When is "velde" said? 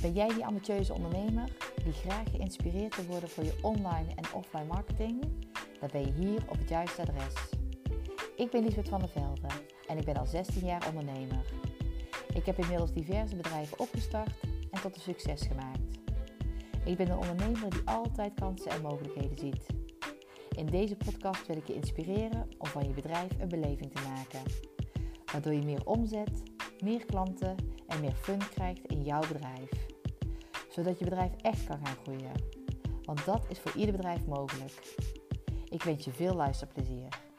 9.08-9.48